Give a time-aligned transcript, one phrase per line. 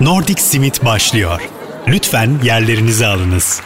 [0.00, 1.50] Nordic Simit başlıyor.
[1.88, 3.62] Lütfen yerlerinizi alınız.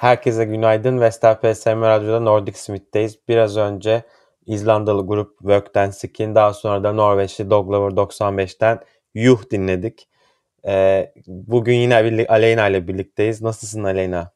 [0.00, 1.00] Herkese günaydın.
[1.00, 3.28] Vestel PSM Radyo'da Nordic Smith'teyiz.
[3.28, 4.02] Biraz önce
[4.46, 8.78] İzlandalı grup Workdance'in daha sonra da Norveçli Doglover 95'ten
[9.14, 10.08] Yuh dinledik.
[10.66, 13.42] Ee, bugün yine Aleyna ile birlikteyiz.
[13.42, 14.32] Nasılsın Aleyna?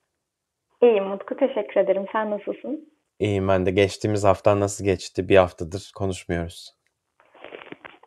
[0.82, 1.36] İyiyim Mutku.
[1.36, 2.04] Teşekkür ederim.
[2.12, 2.92] Sen nasılsın?
[3.18, 3.70] İyiyim ben de.
[3.70, 5.28] Geçtiğimiz hafta nasıl geçti?
[5.28, 6.74] Bir haftadır konuşmuyoruz.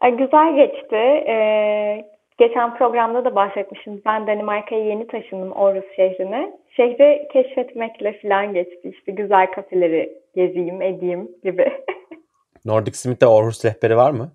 [0.02, 0.96] Güzel geçti.
[0.96, 2.06] Ee,
[2.38, 4.02] geçen programda da bahsetmişim.
[4.06, 6.58] Ben Danimarka'ya yeni taşındım Aarhus şehrine.
[6.76, 8.90] Şehri keşfetmekle falan geçti.
[8.98, 11.72] İşte güzel kafeleri gezeyim, edeyim gibi.
[12.66, 14.32] Nordic Smith'te Aarhus rehberi var mı?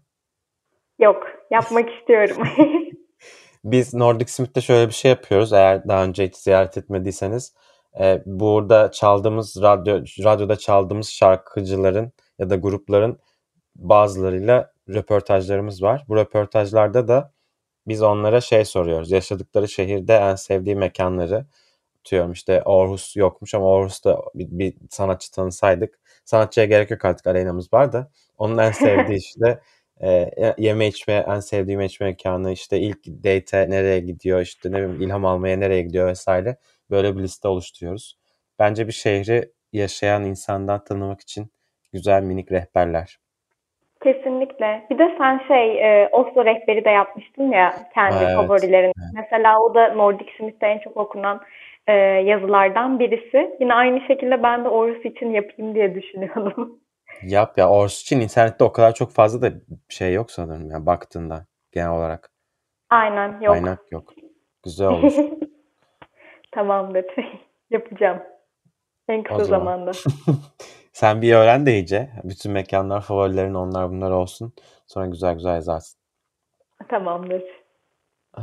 [0.98, 1.26] Yok.
[1.50, 2.36] Yapmak istiyorum.
[3.64, 5.52] Biz Nordic Smith'te şöyle bir şey yapıyoruz.
[5.52, 7.54] Eğer daha önce hiç ziyaret etmediyseniz.
[8.00, 9.94] E, burada çaldığımız radyo
[10.24, 13.18] radyoda çaldığımız şarkıcıların ya da grupların
[13.76, 16.04] bazılarıyla röportajlarımız var.
[16.08, 17.32] Bu röportajlarda da
[17.88, 19.10] biz onlara şey soruyoruz.
[19.10, 21.46] Yaşadıkları şehirde en sevdiği mekanları
[21.94, 22.32] tutuyorum.
[22.32, 26.00] İşte Aarhus yokmuş ama Aarhus'ta bir, bir sanatçı tanısaydık.
[26.24, 28.10] Sanatçıya gerek yok artık Aleyna'mız var da.
[28.38, 29.60] Onun en sevdiği işte
[30.02, 35.02] e, yeme içme, en sevdiğim içme mekanı, işte ilk date nereye gidiyor, işte ne bileyim
[35.02, 36.56] ilham almaya nereye gidiyor vesaire.
[36.90, 38.18] Böyle bir liste oluşturuyoruz.
[38.58, 41.52] Bence bir şehri yaşayan insandan tanımak için
[41.92, 43.21] güzel minik rehberler.
[44.02, 44.86] Kesinlikle.
[44.90, 48.92] Bir de sen şey e, Oslo rehberi de yapmıştın ya kendi evet, favorilerin.
[48.98, 49.10] Evet.
[49.14, 51.40] Mesela o da Nordic Smith'te en çok okunan
[51.86, 53.56] e, yazılardan birisi.
[53.60, 56.78] Yine aynı şekilde ben de Orus için yapayım diye düşünüyorum.
[57.22, 59.56] Yap ya Orus için internette o kadar çok fazla da
[59.88, 62.30] şey yok sanırım ya baktığında genel olarak.
[62.90, 63.54] Aynen yok.
[63.54, 64.12] Kaynak yok.
[64.64, 65.12] Güzel olur.
[66.52, 67.04] Tamamdır.
[67.70, 68.22] Yapacağım.
[69.08, 69.92] En kısa zamanda.
[71.02, 72.08] Sen bir öğren de iyice.
[72.24, 74.52] Bütün mekanlar, favorilerin onlar bunlar olsun.
[74.86, 76.00] Sonra güzel güzel yazarsın.
[76.88, 77.42] Tamamdır.
[78.38, 78.42] Ee,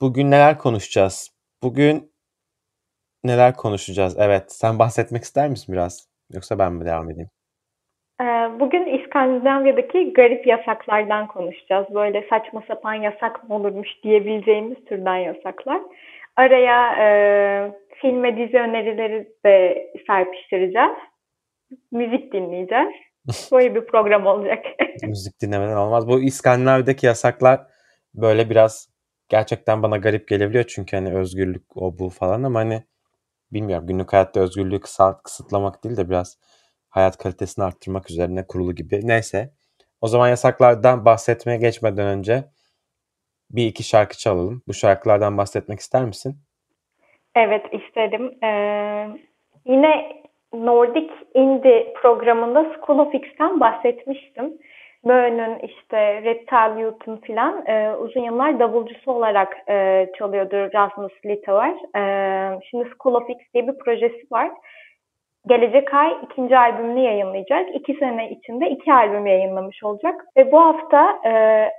[0.00, 1.30] bugün neler konuşacağız?
[1.62, 2.12] Bugün
[3.24, 4.16] neler konuşacağız?
[4.18, 4.44] Evet.
[4.48, 6.08] Sen bahsetmek ister misin biraz?
[6.32, 7.30] Yoksa ben mi devam edeyim?
[8.20, 8.24] Ee,
[8.60, 11.86] bugün İskandinavya'daki garip yasaklardan konuşacağız.
[11.94, 15.80] Böyle saçma sapan yasak mı olurmuş diyebileceğimiz türden yasaklar.
[16.36, 17.08] Araya e,
[17.94, 21.09] film ve dizi önerileri de serpiştireceğiz
[21.90, 22.88] müzik dinleyeceğiz.
[23.52, 24.64] Böyle bir program olacak.
[25.02, 26.08] müzik dinlemeden olmaz.
[26.08, 27.66] Bu İskandinavya'daki yasaklar
[28.14, 28.88] böyle biraz
[29.28, 30.64] gerçekten bana garip gelebiliyor.
[30.64, 32.82] Çünkü hani özgürlük o bu falan ama hani
[33.52, 36.38] bilmiyorum günlük hayatta özgürlüğü kısa, kısıtlamak değil de biraz
[36.88, 39.00] hayat kalitesini arttırmak üzerine kurulu gibi.
[39.08, 39.52] Neyse.
[40.00, 42.44] O zaman yasaklardan bahsetmeye geçmeden önce
[43.50, 44.62] bir iki şarkı çalalım.
[44.68, 46.38] Bu şarkılardan bahsetmek ister misin?
[47.34, 48.44] Evet isterim.
[48.44, 49.20] Ee,
[49.66, 50.19] yine
[50.52, 54.58] Nordic Indie programında School of X'ten bahsetmiştim.
[55.04, 61.74] Böğün'ün işte Reptile Youth'un filan e, uzun yıllar davulcusu olarak e, çalıyordu Rasmus Litauer.
[61.96, 64.50] E, şimdi School of X diye bir projesi var.
[65.46, 67.74] Gelecek ay ikinci albümünü yayınlayacak.
[67.74, 70.24] İki sene içinde iki albüm yayınlamış olacak.
[70.36, 71.32] Ve bu hafta e,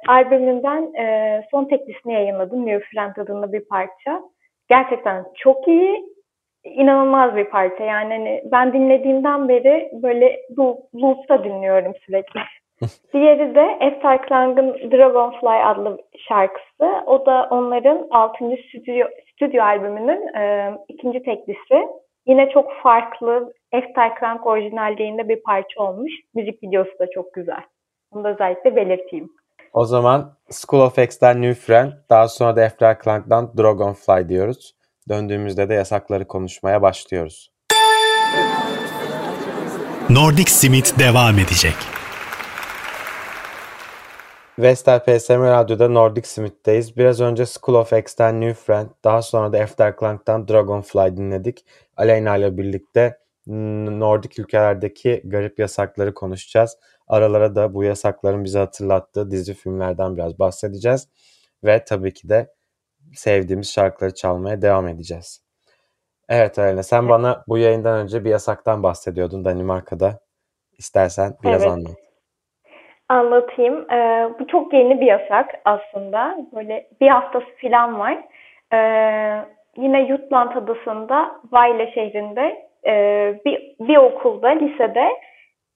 [0.08, 2.66] albümünden e, son teklisini yayınladım.
[2.66, 4.22] New Friend adında bir parça.
[4.70, 6.06] Gerçekten çok iyi
[6.64, 7.84] inanılmaz bir parça.
[7.84, 10.42] Yani hani ben dinlediğimden beri böyle
[10.96, 12.40] loop'ta dinliyorum sürekli.
[13.14, 17.04] Diğeri de Efter Klang'ın Dragonfly adlı şarkısı.
[17.06, 18.38] O da onların 6.
[18.68, 21.88] stüdyo, stüdyo albümünün e, ikinci teklisi.
[22.28, 26.12] Yine çok farklı Efter Klang orijinalliğinde bir parça olmuş.
[26.36, 27.64] Müzik videosu da çok güzel.
[28.14, 29.30] Bunu da özellikle belirteyim.
[29.74, 34.76] O zaman School of X'ten New Friend, daha sonra da Efter Klang'dan Dragonfly diyoruz.
[35.10, 37.52] Döndüğümüzde de yasakları konuşmaya başlıyoruz.
[40.10, 41.76] Nordic Simit devam edecek.
[44.60, 46.98] Vestel PSM Radyo'da Nordic Smith'teyiz.
[46.98, 51.66] Biraz önce School of X'ten New Friend, daha sonra da Afterclank'tan Dragonfly dinledik.
[51.98, 56.78] Aleyna ile birlikte Nordik ülkelerdeki garip yasakları konuşacağız.
[57.08, 61.08] Aralara da bu yasakların bize hatırlattığı dizi filmlerden biraz bahsedeceğiz.
[61.64, 62.54] Ve tabii ki de
[63.14, 65.52] sevdiğimiz şarkıları çalmaya devam edeceğiz.
[66.30, 70.20] Evet Alena sen bana bu yayından önce bir yasaktan bahsediyordun Danimarka'da.
[70.78, 71.72] İstersen biraz evet.
[71.72, 71.96] anlat.
[73.10, 73.92] Anlatayım.
[73.92, 76.38] Ee, bu çok yeni bir yasak aslında.
[76.56, 78.18] Böyle bir haftası falan var.
[78.74, 79.46] Ee,
[79.78, 82.94] yine Jutland adasında Vaile şehrinde e,
[83.46, 85.08] bir, bir okulda, lisede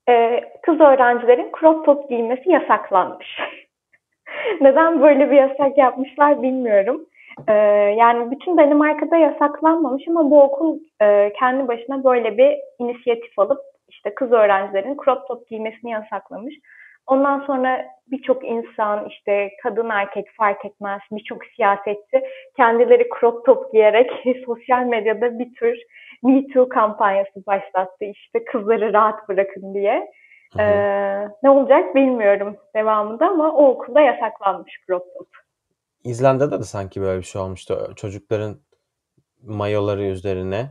[0.08, 3.38] e, kız öğrencilerin crop top giymesi yasaklanmış.
[4.60, 7.06] Neden böyle bir yasak yapmışlar bilmiyorum.
[7.48, 7.52] Ee,
[7.98, 14.14] yani bütün Danimarka'da yasaklanmamış ama bu okul e, kendi başına böyle bir inisiyatif alıp işte
[14.14, 16.54] kız öğrencilerin crop top giymesini yasaklamış.
[17.06, 22.22] Ondan sonra birçok insan işte kadın erkek fark etmez birçok siyasetçi
[22.56, 24.10] kendileri crop top giyerek
[24.46, 25.78] sosyal medyada bir tür
[26.22, 30.10] Me Too kampanyası başlattı işte kızları rahat bırakın diye.
[30.58, 35.45] Ee, ne olacak bilmiyorum devamında ama o okulda yasaklanmış crop top.
[36.04, 37.92] İzlanda'da da sanki böyle bir şey olmuştu.
[37.96, 38.60] Çocukların
[39.42, 40.70] mayoları üzerine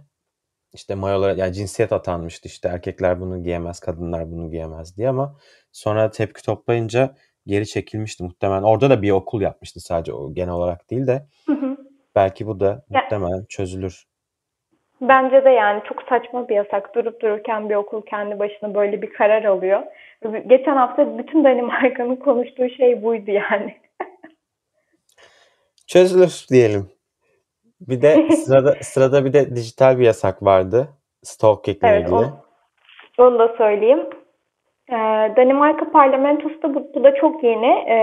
[0.74, 5.36] işte mayolara yani cinsiyet atanmıştı işte erkekler bunu giyemez, kadınlar bunu giyemez diye ama
[5.72, 7.16] sonra tepki toplayınca
[7.48, 8.64] geri çekilmişti muhtemelen.
[8.64, 11.26] Orada da bir okul yapmıştı sadece o genel olarak değil de.
[11.46, 11.78] Hı hı.
[12.16, 14.06] Belki bu da muhtemelen çözülür.
[15.02, 16.96] Bence de yani çok saçma bir yasak.
[16.96, 19.84] Durup dururken bir okul kendi başına böyle bir karar alıyor.
[20.48, 23.76] Geçen hafta bütün Danimarka'nın konuştuğu şey buydu yani.
[25.88, 26.90] Çözülür diyelim.
[27.82, 30.88] Bir de sırada sırada bir de dijital bir yasak vardı.
[31.24, 32.16] Stalking ile evet, ilgili.
[32.16, 32.40] Onu,
[33.18, 34.10] onu da söyleyeyim.
[34.90, 34.96] Ee,
[35.38, 37.86] Danimarka parlamentosu da bu, bu da çok yeni.
[37.88, 37.96] Ee,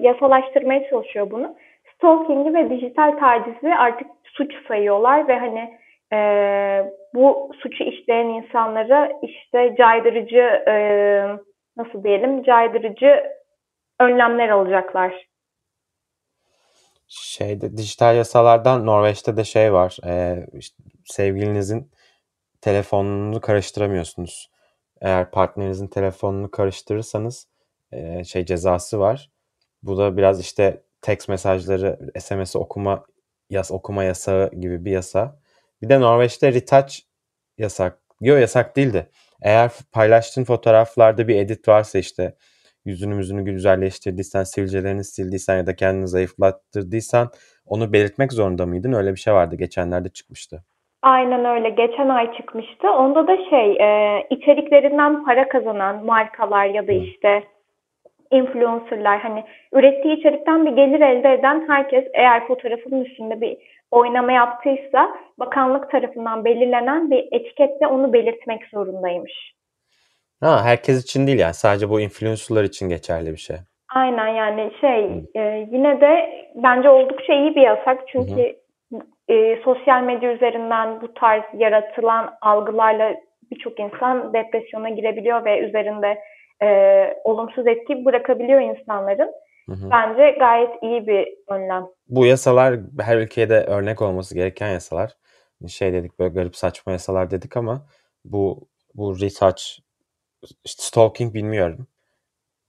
[0.00, 1.56] yasalaştırmaya çalışıyor bunu.
[1.94, 5.78] Stalking'i ve dijital tacizi artık suç sayıyorlar ve hani
[6.12, 6.18] e,
[7.14, 10.74] bu suçu işleyen insanlara işte caydırıcı e,
[11.76, 13.22] nasıl diyelim caydırıcı
[14.00, 15.26] önlemler alacaklar
[17.08, 19.98] şeyde dijital yasalardan Norveç'te de şey var.
[20.06, 21.90] E, işte sevgilinizin
[22.60, 24.50] telefonunu karıştıramıyorsunuz.
[25.00, 27.48] Eğer partnerinizin telefonunu karıştırırsanız
[27.92, 29.30] e, şey cezası var.
[29.82, 33.04] Bu da biraz işte text mesajları, SMS'i okuma
[33.50, 35.40] yas okuma yasağı gibi bir yasa.
[35.82, 36.94] Bir de Norveç'te retouch
[37.58, 37.98] yasak.
[38.20, 39.10] Yok yasak değildi.
[39.42, 42.36] Eğer paylaştığın fotoğraflarda bir edit varsa işte
[42.84, 47.28] yüzünü müzünü güzelleştirdiysen, sivilcelerini sildiysen ya da kendini zayıflattırdıysan
[47.66, 48.92] onu belirtmek zorunda mıydın?
[48.92, 49.56] Öyle bir şey vardı.
[49.56, 50.64] Geçenlerde çıkmıştı.
[51.02, 51.70] Aynen öyle.
[51.70, 52.90] Geçen ay çıkmıştı.
[52.90, 57.44] Onda da şey e, içeriklerinden para kazanan markalar ya da işte
[58.30, 63.56] influencerlar hani ürettiği içerikten bir gelir elde eden herkes eğer fotoğrafının üstünde bir
[63.90, 69.54] oynama yaptıysa bakanlık tarafından belirlenen bir etiketle onu belirtmek zorundaymış.
[70.44, 73.56] Ha, herkes için değil yani sadece bu influencerlar için geçerli bir şey.
[73.94, 75.04] Aynen yani şey
[75.34, 78.56] e, yine de bence oldukça iyi bir yasak çünkü
[79.28, 83.14] e, sosyal medya üzerinden bu tarz yaratılan algılarla
[83.50, 86.18] birçok insan depresyona girebiliyor ve üzerinde
[86.62, 86.68] e,
[87.24, 89.32] olumsuz etki bırakabiliyor insanların.
[89.68, 89.90] Hı hı.
[89.90, 91.86] Bence gayet iyi bir önlem.
[92.08, 95.12] Bu yasalar her ülkede örnek olması gereken yasalar.
[95.68, 97.86] Şey dedik böyle garip saçma yasalar dedik ama
[98.24, 99.62] bu bu retouch
[100.64, 101.86] işte stalking bilmiyorum.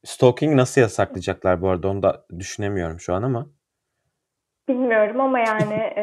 [0.03, 3.47] Stalking nasıl yasaklayacaklar bu arada onu da düşünemiyorum şu an ama.
[4.67, 6.01] Bilmiyorum ama yani e,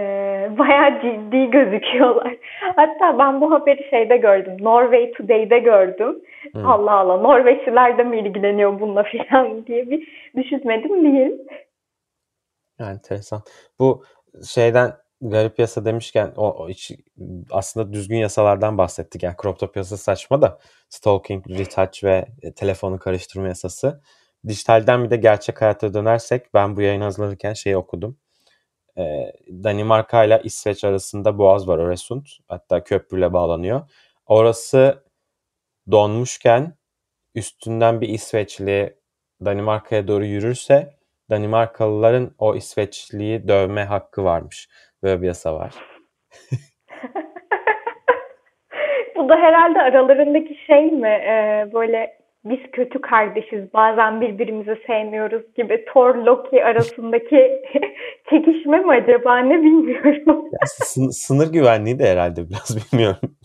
[0.59, 2.37] bayağı ciddi gözüküyorlar.
[2.77, 4.57] Hatta ben bu haberi şeyde gördüm.
[4.61, 6.23] Norway Today'de gördüm.
[6.53, 6.67] Hmm.
[6.67, 11.33] Allah Allah Norveçliler de mi ilgileniyor bununla falan diye bir düşünmedim değil.
[12.79, 13.43] Yani enteresan.
[13.79, 14.05] Bu
[14.47, 14.93] şeyden
[15.23, 16.93] garip yasa demişken o, o hiç,
[17.51, 19.23] aslında düzgün yasalardan bahsettik.
[19.23, 20.59] Yani crop top yasası saçma da
[20.89, 24.01] stalking, retouch ve e, telefonu karıştırma yasası.
[24.49, 28.19] Dijitalden bir de gerçek hayata dönersek ben bu yayın hazırlanırken şeyi okudum.
[28.99, 32.27] Ee, Danimarka ile İsveç arasında boğaz var Öresund.
[32.49, 33.91] Hatta köprüyle bağlanıyor.
[34.27, 35.05] Orası
[35.91, 36.77] donmuşken
[37.35, 38.99] üstünden bir İsveçli
[39.45, 40.97] Danimarka'ya doğru yürürse
[41.31, 44.69] Danimarkalıların o İsveçliyi dövme hakkı varmış.
[45.03, 45.75] Böyle bir yasa var.
[49.17, 51.09] Bu da herhalde aralarındaki şey mi?
[51.09, 57.63] Ee, böyle biz kötü kardeşiz bazen birbirimizi sevmiyoruz gibi Thor Loki arasındaki
[58.31, 60.49] çekişme mi acaba ne bilmiyorum.
[60.53, 63.37] Ya, sın- sınır güvenliği de herhalde biraz bilmiyorum.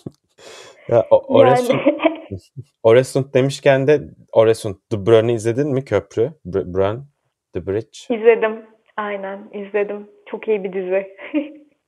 [0.90, 2.40] ya, o, Oresund, yani...
[2.84, 4.00] Oresund demişken de
[4.34, 6.32] Oresund The Brun'ı izledin mi köprü?
[6.46, 7.06] Brun
[7.54, 8.16] The Bridge.
[8.16, 8.66] İzledim.
[8.98, 10.10] Aynen izledim.
[10.32, 11.18] Çok iyi bir dizi.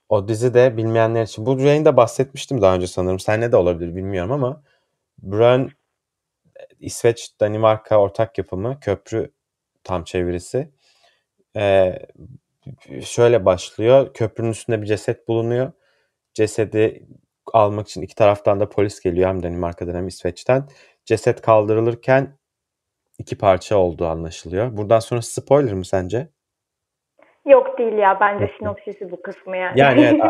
[0.09, 1.45] o dizi de bilmeyenler için.
[1.45, 3.19] Bu yayında bahsetmiştim daha önce sanırım.
[3.19, 4.63] Sen ne de olabilir bilmiyorum ama
[5.23, 5.71] Brön
[6.79, 9.31] İsveç Danimarka ortak yapımı köprü
[9.83, 10.69] tam çevirisi.
[11.57, 11.99] Ee,
[13.05, 14.13] şöyle başlıyor.
[14.13, 15.71] Köprünün üstünde bir ceset bulunuyor.
[16.33, 17.07] Cesedi
[17.53, 20.69] almak için iki taraftan da polis geliyor hem Danimarka'dan hem İsveç'ten.
[21.05, 22.37] Ceset kaldırılırken
[23.17, 24.77] iki parça olduğu anlaşılıyor.
[24.77, 26.29] Buradan sonra spoiler mı sence?
[27.45, 28.19] Yok değil ya.
[28.19, 29.79] Bence sinopsisi bu kısmı yani.
[29.79, 30.21] Yani evet,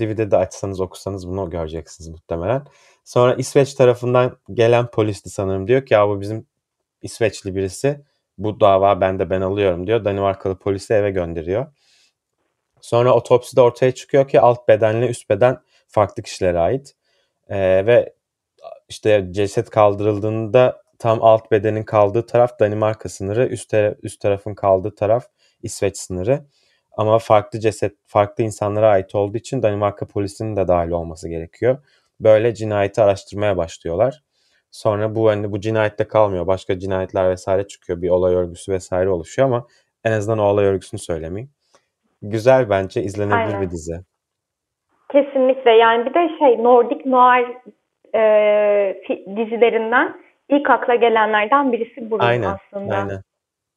[0.00, 2.62] IMDb'de de açsanız okusanız bunu göreceksiniz muhtemelen.
[3.04, 6.46] Sonra İsveç tarafından gelen polisti sanırım diyor ki ya bu bizim
[7.02, 8.00] İsveçli birisi.
[8.38, 10.04] Bu dava bende ben alıyorum diyor.
[10.04, 11.66] Danimarkalı polisi eve gönderiyor.
[12.80, 16.94] Sonra otopside ortaya çıkıyor ki alt bedenle üst beden farklı kişilere ait.
[17.48, 18.14] Ee, ve
[18.88, 25.26] işte ceset kaldırıldığında tam alt bedenin kaldığı taraf Danimarka sınırı, üst, üst tarafın kaldığı taraf
[25.62, 26.40] İsveç sınırı.
[26.96, 31.78] Ama farklı ceset, farklı insanlara ait olduğu için Danimarka polisinin de dahil olması gerekiyor.
[32.20, 34.22] Böyle cinayeti araştırmaya başlıyorlar.
[34.70, 36.46] Sonra bu hani bu cinayette kalmıyor.
[36.46, 38.02] Başka cinayetler vesaire çıkıyor.
[38.02, 39.66] Bir olay örgüsü vesaire oluşuyor ama
[40.04, 41.50] en azından o olay örgüsünü söylemeyeyim.
[42.22, 43.62] Güzel bence izlenebilir Aynen.
[43.62, 44.00] bir dizi.
[45.12, 47.46] Kesinlikle yani bir de şey Nordic Noir
[48.14, 49.02] e,
[49.36, 52.96] dizilerinden ilk akla gelenlerden birisi bu aynen, aslında.
[52.96, 53.22] Aynen.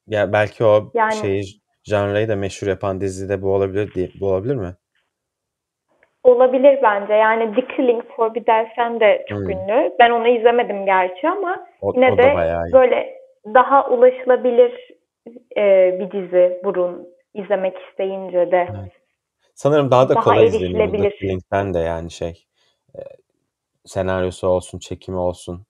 [0.08, 4.28] Ya belki o yani, şeyi janrayı da meşhur yapan dizi de bu olabilir diye bu
[4.28, 4.76] olabilir mi?
[6.24, 7.14] Olabilir bence.
[7.14, 9.50] Yani The Killing Forbidden Sen de çok hmm.
[9.50, 9.94] ünlü.
[10.00, 12.36] Ben onu izlemedim gerçi ama o, yine o de
[12.74, 14.92] böyle daha ulaşılabilir
[15.58, 18.68] e, bir dizi Burun izlemek isteyince de.
[18.82, 18.92] Evet.
[19.56, 22.46] Sanırım daha da daha kolay izleniyor The Killing'den de yani şey
[22.96, 23.00] e,
[23.86, 25.66] senaryosu olsun, çekimi olsun.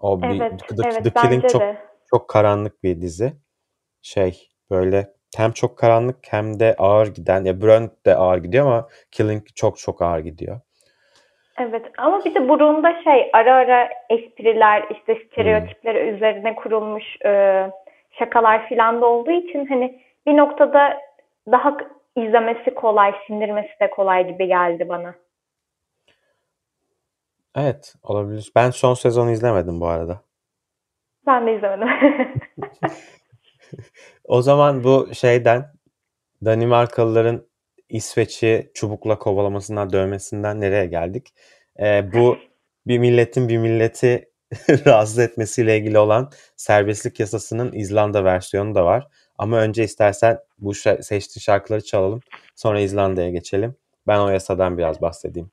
[0.00, 1.78] O bir evet, The, evet, The Killing çok de.
[2.10, 3.32] çok karanlık bir dizi.
[4.02, 8.88] Şey böyle hem çok karanlık hem de ağır giden ya Brand de ağır gidiyor ama
[9.10, 10.60] Killing çok çok ağır gidiyor.
[11.58, 16.14] Evet ama bir de burunda şey ara ara espriler işte stereotipler hmm.
[16.14, 17.64] üzerine kurulmuş e,
[18.18, 21.00] şakalar filan da olduğu için hani bir noktada
[21.52, 21.76] daha
[22.16, 25.14] izlemesi kolay, sindirmesi de kolay gibi geldi bana.
[27.56, 28.52] Evet olabilir.
[28.56, 30.20] Ben son sezonu izlemedim bu arada.
[31.26, 31.88] Ben de izlemedim.
[34.28, 35.64] o zaman bu şeyden
[36.44, 37.46] Danimarkalıların
[37.88, 41.34] İsveç'i çubukla kovalamasından dövmesinden nereye geldik?
[41.80, 42.36] Ee, bu
[42.86, 44.28] bir milletin bir milleti
[44.86, 49.06] rahatsız etmesiyle ilgili olan serbestlik yasasının İzlanda versiyonu da var.
[49.38, 52.20] Ama önce istersen bu seçtiğin şarkıları çalalım.
[52.54, 53.74] Sonra İzlanda'ya geçelim.
[54.06, 55.50] Ben o yasadan biraz bahsedeyim.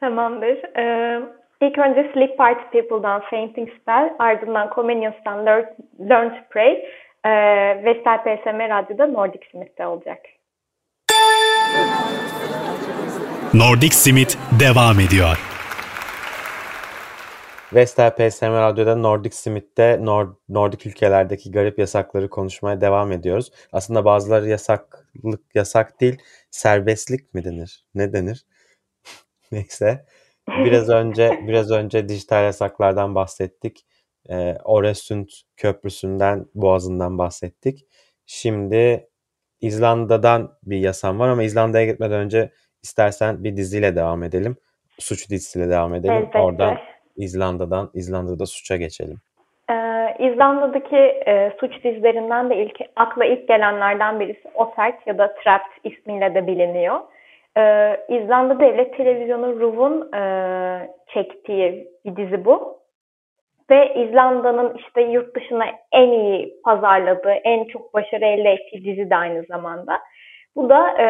[0.00, 0.76] Tamamdır.
[0.78, 1.20] Ee,
[1.62, 5.64] ilk önce Sleep Party People'dan Fainting Spell, ardından Comenius'tan Learn,
[6.08, 6.84] Learn to Pray
[7.26, 7.30] ee,
[7.84, 10.18] Vestel PSM Radyo'da Nordic Smith'te olacak.
[13.54, 15.50] Nordic Smith devam ediyor.
[17.74, 23.50] Vestel PSM Radyo'da Nordic Smith'te Nord Nordik ülkelerdeki garip yasakları konuşmaya devam ediyoruz.
[23.72, 26.18] Aslında bazıları yasaklık yasak değil,
[26.50, 27.84] serbestlik mi denir?
[27.94, 28.46] Ne denir?
[29.52, 30.04] Neyse.
[30.48, 33.86] Biraz önce biraz önce dijital yasaklardan bahsettik.
[34.30, 37.86] Ee, Oresund Köprüsü'nden, Boğazı'ndan bahsettik.
[38.26, 39.08] Şimdi
[39.60, 42.50] İzlanda'dan bir yasam var ama İzlanda'ya gitmeden önce
[42.82, 44.56] istersen bir diziyle devam edelim.
[44.98, 46.14] Suç dizisiyle devam edelim.
[46.14, 46.38] Elbette.
[46.38, 46.78] Oradan
[47.16, 49.16] İzlanda'dan, İzlanda'da suça geçelim.
[49.70, 55.92] Ee, İzlanda'daki e, suç dizilerinden de ilk akla ilk gelenlerden birisi Osert ya da Trapped
[55.92, 57.00] ismiyle de biliniyor.
[57.56, 60.22] Ee, İzlanda Devlet Televizyonu RUV'un e,
[61.14, 62.79] çektiği bir dizi bu.
[63.70, 69.16] Ve İzlanda'nın işte yurt dışına en iyi pazarladığı, en çok başarı elde ettiği dizi de
[69.16, 69.98] aynı zamanda.
[70.56, 71.06] Bu da e,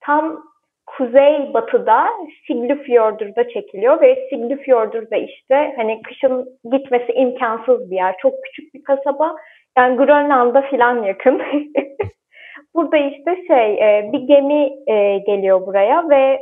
[0.00, 0.42] tam
[0.86, 2.08] kuzey batıda
[2.46, 8.14] Siglufjordur'da çekiliyor ve Siglufjordur da işte hani kışın gitmesi imkansız bir yer.
[8.22, 9.36] Çok küçük bir kasaba.
[9.78, 11.42] Yani Grönland'a filan yakın.
[12.74, 16.40] Burada işte şey e, bir gemi e, geliyor buraya ve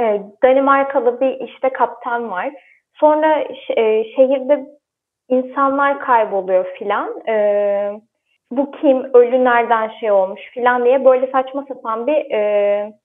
[0.00, 2.50] e, Danimarkalı bir işte kaptan var.
[3.00, 3.44] Sonra
[4.16, 4.66] şehirde
[5.28, 7.22] insanlar kayboluyor filan.
[8.50, 12.26] Bu kim, ölü nereden şey olmuş filan diye böyle saçma sapan bir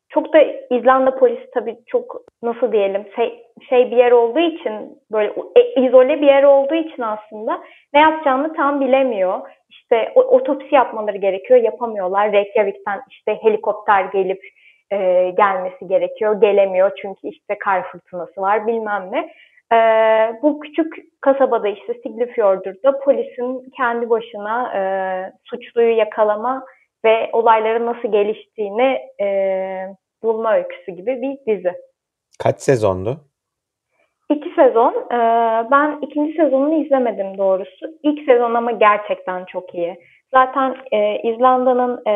[0.10, 5.34] çok da İzlanda polisi tabii çok nasıl diyelim şey, şey bir yer olduğu için böyle
[5.56, 7.62] e, izole bir yer olduğu için aslında
[7.94, 9.40] ne yapacağını tam bilemiyor.
[9.70, 12.32] İşte o, otopsi yapmaları gerekiyor, yapamıyorlar.
[12.32, 14.42] Reykjavik'ten işte helikopter gelip
[14.92, 19.30] e, gelmesi gerekiyor, gelemiyor çünkü işte kar fırtınası var bilmem ne.
[19.74, 19.78] E,
[20.42, 24.82] bu küçük kasabada işte Siglifjordur'da polisin kendi başına e,
[25.44, 26.66] suçluyu yakalama
[27.06, 29.28] ve olayların nasıl geliştiğini e,
[30.24, 31.74] bulma öyküsü gibi bir dizi.
[32.44, 33.18] Kaç sezondu?
[34.30, 34.94] İki sezon.
[35.12, 35.18] E,
[35.72, 37.86] ben ikinci sezonunu izlemedim doğrusu.
[38.04, 39.98] İlk sezon ama gerçekten çok iyi.
[40.34, 42.14] Zaten e, İzlanda'nın e,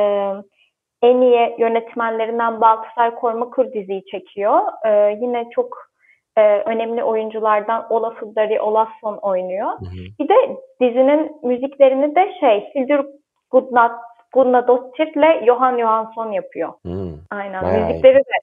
[1.01, 4.61] en iyi yönetmenlerinden Baltasar Kormakur diziyi çekiyor.
[4.85, 5.88] E, yine çok
[6.37, 9.69] e, önemli oyunculardan Olaf Dari Olafsson oynuyor.
[9.69, 10.03] Hı hı.
[10.19, 13.05] Bir de dizinin müziklerini de şey Hildur
[13.51, 13.91] Goodnut
[14.33, 16.73] Gunnar Dottir'le Johan Johansson yapıyor.
[16.81, 17.65] Hmm, Aynen.
[17.65, 18.39] Müzikleri de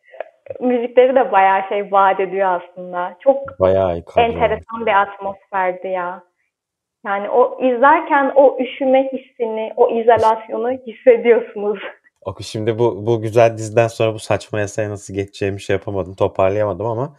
[0.61, 3.17] müzikleri de bayağı şey vaat ediyor aslında.
[3.21, 6.23] Çok bayağı enteresan bir atmosferdi ya.
[7.07, 11.79] Yani o izlerken o üşüme hissini, o izolasyonu hissediyorsunuz.
[12.25, 16.87] Oku şimdi bu bu güzel diziden sonra bu saçma yasaya nasıl geçeceğimi şey yapamadım, toparlayamadım
[16.87, 17.17] ama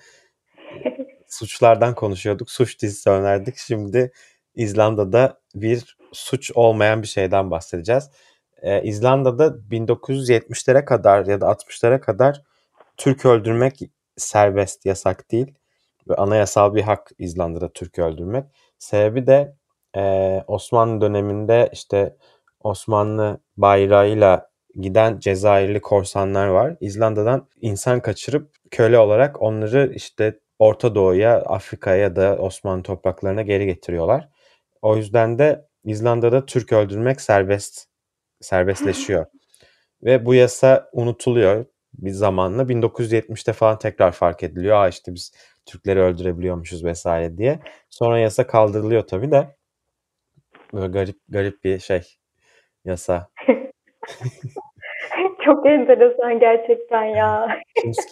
[1.27, 2.51] suçlardan konuşuyorduk.
[2.51, 3.57] Suç dizisi önerdik.
[3.57, 4.11] Şimdi
[4.55, 8.09] İzlanda'da bir suç olmayan bir şeyden bahsedeceğiz.
[8.61, 12.41] Ee, İzlanda'da 1970'lere kadar ya da 60'lara kadar
[12.97, 13.79] Türk öldürmek
[14.17, 15.53] serbest, yasak değil.
[16.09, 18.45] Ve anayasal bir hak İzlanda'da Türk öldürmek.
[18.79, 19.55] Sebebi de
[19.95, 22.15] e, Osmanlı döneminde işte
[22.63, 26.75] Osmanlı bayrağıyla giden Cezayirli korsanlar var.
[26.81, 33.65] İzlanda'dan insan kaçırıp köle olarak onları işte Orta Doğu'ya, Afrika'ya ya da Osmanlı topraklarına geri
[33.65, 34.29] getiriyorlar.
[34.81, 37.85] O yüzden de İzlanda'da Türk öldürmek serbest
[38.41, 39.25] serbestleşiyor.
[40.03, 42.69] Ve bu yasa unutuluyor bir zamanla.
[42.69, 44.75] 1970'te falan tekrar fark ediliyor.
[44.77, 45.31] Aa işte biz
[45.65, 47.59] Türkleri öldürebiliyormuşuz vesaire diye.
[47.89, 49.55] Sonra yasa kaldırılıyor tabii de.
[50.73, 52.17] Böyle garip garip bir şey
[52.85, 53.29] yasa.
[55.47, 57.47] Çok enteresan gerçekten ya.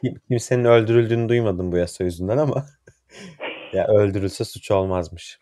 [0.01, 2.63] Kim, kimsenin öldürüldüğünü duymadım bu yasa yüzünden ama
[3.73, 5.39] ya öldürülse suç olmazmış.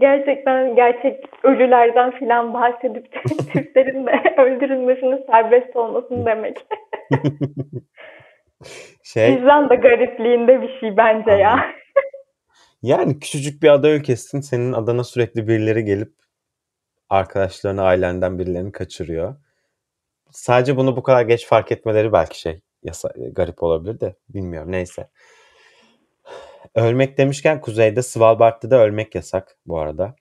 [0.00, 3.12] Gerçekten gerçek ölülerden filan bahsedip
[3.52, 6.56] Türklerin de öldürülmesinin serbest olmasını demek.
[9.04, 11.74] şey, İzlanda garipliğinde bir şey bence ya.
[12.82, 16.12] Yani küçücük bir ada ülkesin senin adana sürekli birileri gelip
[17.10, 19.34] arkadaşlarını, ailenden birilerini kaçırıyor.
[20.32, 25.08] Sadece bunu bu kadar geç fark etmeleri belki şey yasa, garip olabilir de bilmiyorum neyse.
[26.74, 30.16] Ölmek demişken kuzeyde Svalbard'da da ölmek yasak bu arada.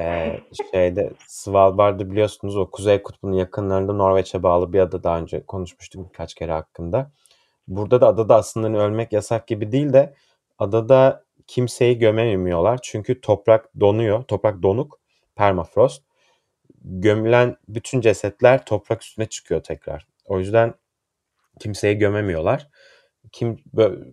[0.00, 0.40] Ee,
[0.72, 6.34] şeyde Svalbard'ı biliyorsunuz o Kuzey Kutbu'nun yakınlarında Norveç'e bağlı bir ada daha önce konuşmuştuk birkaç
[6.34, 7.10] kere hakkında.
[7.68, 10.14] Burada da adada aslında hani ölmek yasak gibi değil de
[10.58, 12.78] adada kimseyi gömemiyorlar.
[12.82, 14.22] Çünkü toprak donuyor.
[14.22, 14.98] Toprak donuk.
[15.36, 16.02] Permafrost.
[16.86, 20.06] Gömülen bütün cesetler toprak üstüne çıkıyor tekrar.
[20.26, 20.74] O yüzden
[21.60, 22.68] kimseyi gömemiyorlar.
[23.32, 23.56] Kim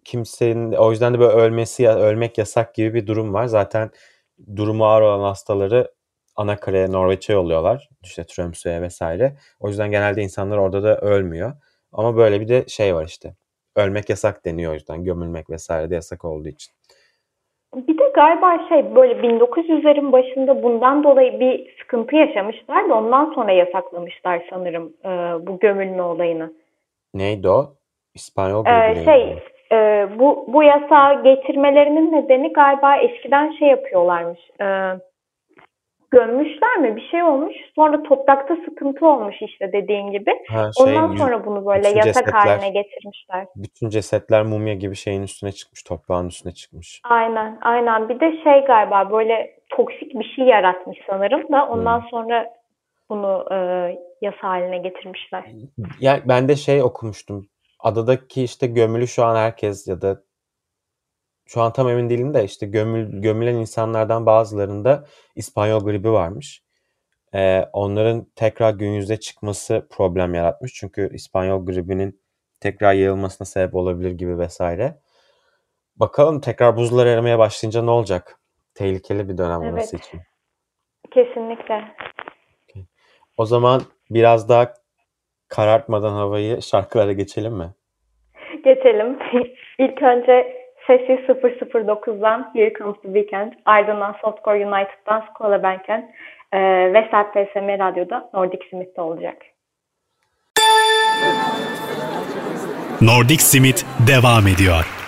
[0.05, 3.45] kimsenin o yüzden de böyle ölmesi ölmek yasak gibi bir durum var.
[3.45, 3.91] Zaten
[4.55, 5.91] durumu ağır olan hastaları
[6.35, 7.89] Anakara'ya, Norveç'e yolluyorlar.
[8.03, 9.37] İşte Tromsø'ye vesaire.
[9.59, 11.53] O yüzden genelde insanlar orada da ölmüyor.
[11.91, 13.35] Ama böyle bir de şey var işte.
[13.75, 15.03] Ölmek yasak deniyor o yüzden.
[15.03, 16.73] Gömülmek vesaire de yasak olduğu için.
[18.13, 24.93] Galiba şey böyle 1900'lerin başında bundan dolayı bir sıkıntı yaşamışlar da ondan sonra yasaklamışlar sanırım
[25.05, 25.09] e,
[25.47, 26.53] bu gömülme olayını.
[27.13, 27.65] Neydi o?
[28.15, 29.37] İspanyol ee, Şey
[29.71, 34.39] e, bu, bu yasağı getirmelerinin nedeni galiba eskiden şey yapıyorlarmış.
[34.61, 34.65] E,
[36.13, 36.95] gömmüşler mi?
[36.95, 37.55] Bir şey olmuş.
[37.75, 40.31] Sonra toprakta sıkıntı olmuş işte dediğin gibi.
[40.49, 43.47] Ha, şey, Ondan sonra bunu böyle yasak cesetler, haline getirmişler.
[43.55, 47.01] Bütün cesetler mumya gibi şeyin üstüne çıkmış, toprağın üstüne çıkmış.
[47.09, 48.09] Aynen, aynen.
[48.09, 52.09] Bir de şey galiba böyle toksik bir şey yaratmış sanırım da ondan hmm.
[52.09, 52.53] sonra
[53.09, 53.57] bunu e,
[54.21, 55.43] yasa haline getirmişler.
[55.99, 57.47] Yani ben de şey okumuştum.
[57.79, 60.17] Adadaki işte gömülü şu an herkes ya da
[61.45, 66.63] şu an tam emin değilim de işte gömül, gömülen insanlardan bazılarında İspanyol gribi varmış.
[67.35, 70.73] Ee, onların tekrar gün yüzüne çıkması problem yaratmış.
[70.73, 72.21] Çünkü İspanyol gribinin
[72.59, 74.95] tekrar yayılmasına sebep olabilir gibi vesaire.
[75.95, 78.39] Bakalım tekrar buzlar erimeye başlayınca ne olacak?
[78.75, 79.73] Tehlikeli bir dönem evet.
[79.73, 80.21] orası için.
[81.11, 81.95] Kesinlikle.
[83.37, 84.73] O zaman biraz daha
[85.47, 87.73] karartmadan havayı şarkılara geçelim mi?
[88.63, 89.19] Geçelim.
[89.79, 96.11] İlk önce Sesi 009'dan Here Comes the Weekend, ardından Softcore United'dan Skola Banken
[96.51, 96.59] e,
[96.93, 99.37] ve Sert PSM Radyo'da Nordic Smith'te olacak.
[103.01, 105.03] Nordic Smith devam ediyor.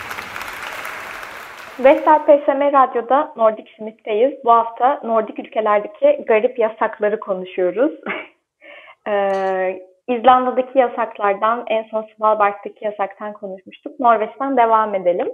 [1.80, 4.34] Vestel PSM Radyo'da Nordic Smith'teyiz.
[4.46, 7.92] Bu hafta Nordik ülkelerdeki garip yasakları konuşuyoruz.
[9.08, 14.00] ee, İzlanda'daki yasaklardan, en son Svalbard'daki yasaktan konuşmuştuk.
[14.00, 15.28] Norveç'ten devam edelim.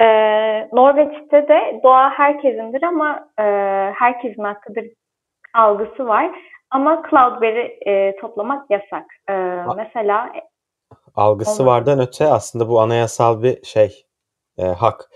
[0.00, 3.42] Ee, Norveç'te de doğa herkesindir ama e,
[3.94, 4.84] herkesin hakkıdır
[5.54, 6.30] algısı var.
[6.70, 9.04] Ama cloudberry e, toplamak yasak.
[9.30, 9.34] E,
[9.76, 10.32] mesela
[11.14, 11.70] algısı onu...
[11.70, 14.06] vardan öte aslında bu anayasal bir şey
[14.58, 15.10] e, hak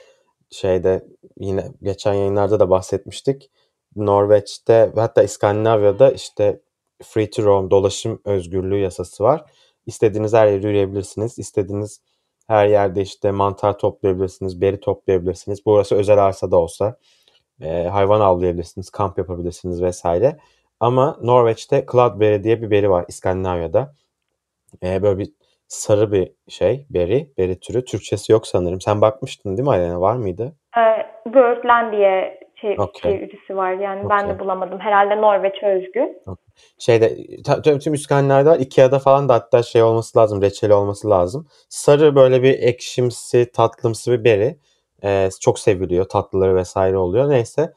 [0.50, 1.00] şeyde
[1.36, 3.50] yine geçen yayınlarda da bahsetmiştik.
[3.96, 6.60] Norveç'te ve hatta İskandinavya'da işte
[7.02, 9.44] free to roam dolaşım özgürlüğü yasası var.
[9.86, 11.38] İstediğiniz her yere yürüyebilirsiniz.
[11.38, 12.02] İstediğiniz
[12.48, 15.66] her yerde işte mantar toplayabilirsiniz, beri toplayabilirsiniz.
[15.66, 16.96] Burası özel arsa da olsa
[17.60, 20.38] e, hayvan avlayabilirsiniz, kamp yapabilirsiniz vesaire.
[20.80, 23.94] Ama Norveç'te Cloudberry diye bir beri var İskandinavya'da.
[24.82, 25.32] E, böyle bir
[25.68, 27.84] sarı bir şey, beri, beri türü.
[27.84, 28.80] Türkçesi yok sanırım.
[28.80, 30.00] Sen bakmıştın değil mi Alena?
[30.00, 30.52] Var mıydı?
[31.26, 33.12] Birdland diye şey, okay.
[33.12, 33.72] çevirisi var.
[33.72, 34.18] Yani okay.
[34.18, 34.80] ben de bulamadım.
[34.80, 36.00] Herhalde Norveç özgü.
[36.26, 36.44] Okay.
[36.78, 37.16] Şeyde
[37.62, 38.58] tüm, tüm var.
[38.58, 40.42] Ikea'da falan da hatta şey olması lazım.
[40.42, 41.46] Reçeli olması lazım.
[41.68, 44.58] Sarı böyle bir ekşimsi, tatlımsı bir beri.
[45.04, 46.04] E, çok seviliyor.
[46.04, 47.30] Tatlıları vesaire oluyor.
[47.30, 47.72] Neyse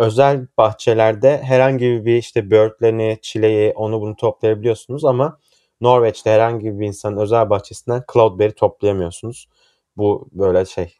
[0.00, 5.38] özel bahçelerde herhangi bir işte börtleni, çileği, onu bunu toplayabiliyorsunuz ama
[5.80, 9.48] Norveç'te herhangi bir insanın özel bahçesinden cloudberry toplayamıyorsunuz.
[9.96, 10.99] Bu böyle şey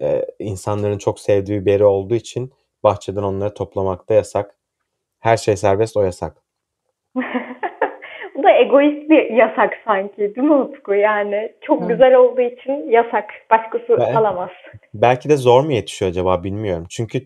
[0.00, 4.56] e, insanların çok sevdiği beri olduğu için bahçeden onları toplamak da yasak.
[5.18, 6.36] Her şey serbest o yasak.
[8.34, 10.94] Bu da egoist bir yasak sanki değil mi Utku?
[10.94, 11.88] Yani çok Hı.
[11.88, 13.24] güzel olduğu için yasak.
[13.50, 14.50] Başkası ben, alamaz.
[14.94, 16.86] Belki de zor mu yetişiyor acaba bilmiyorum.
[16.90, 17.20] Çünkü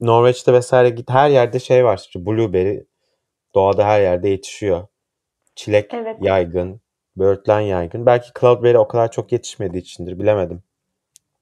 [0.00, 1.96] Norveç'te vesaire git her yerde şey var.
[1.96, 2.84] İşte blueberry
[3.54, 4.86] doğada her yerde yetişiyor.
[5.54, 6.16] Çilek evet.
[6.20, 6.80] yaygın,
[7.16, 8.06] böğürtlen yaygın.
[8.06, 10.62] Belki cloudberry o kadar çok yetişmediği içindir bilemedim.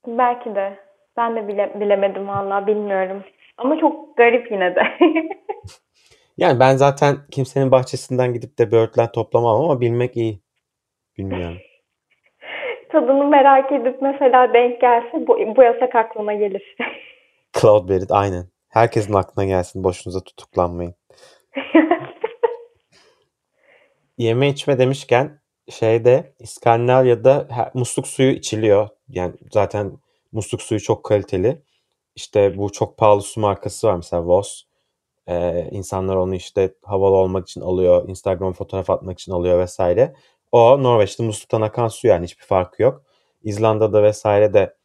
[0.06, 0.78] Belki de.
[1.16, 3.24] Ben de bile, bilemedim valla bilmiyorum.
[3.56, 4.82] Ama çok garip yine de.
[6.36, 10.40] yani ben zaten kimsenin bahçesinden gidip de böğürtlen toplamam ama bilmek iyi.
[11.18, 11.58] Bilmiyorum.
[12.92, 16.76] Tadını merak edip mesela denk gelse bu, bu yasak aklıma gelir.
[17.60, 18.44] Cloudberry aynen.
[18.68, 19.84] Herkesin aklına gelsin.
[19.84, 20.94] Boşunuza tutuklanmayın.
[24.18, 25.39] Yeme içme demişken
[25.70, 28.88] şeyde İskandinavya'da musluk suyu içiliyor.
[29.09, 29.98] Yani zaten
[30.33, 31.62] musluk suyu çok kaliteli.
[32.14, 34.62] İşte bu çok pahalı su markası var mesela Voss.
[35.28, 40.14] Ee, insanlar onu işte havalı olmak için alıyor, Instagram fotoğraf atmak için alıyor vesaire.
[40.52, 43.02] O Norveç'te musluktan akan su yani hiçbir farkı yok.
[43.42, 44.76] İzlanda'da vesaire de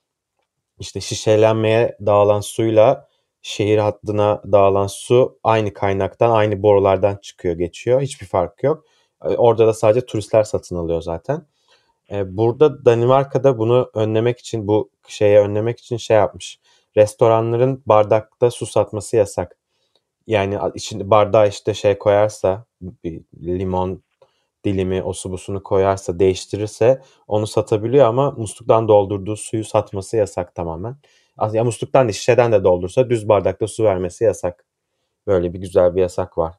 [0.80, 3.08] işte şişelenmeye dağılan suyla
[3.42, 8.02] şehir hattına dağılan su aynı kaynaktan, aynı borulardan çıkıyor, geçiyor.
[8.02, 8.86] Hiçbir fark yok.
[9.26, 11.42] Ee, orada da sadece turistler satın alıyor zaten.
[12.12, 16.60] Ee, burada Danimarka'da bunu önlemek için, bu şeye önlemek için şey yapmış.
[16.98, 19.58] Restoranların bardakta su satması yasak.
[20.28, 24.04] Yani içinde bardağa işte şey koyarsa, bir limon
[24.64, 30.96] dilimi, o su busunu koyarsa, değiştirirse onu satabiliyor ama musluktan doldurduğu suyu satması yasak tamamen.
[31.54, 34.66] Ya musluktan da şişeden de doldursa düz bardakta su vermesi yasak.
[35.28, 36.54] Böyle bir güzel bir yasak var.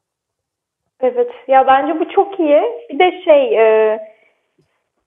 [0.99, 2.61] Evet ya bence bu çok iyi.
[2.89, 3.99] Bir de şey e,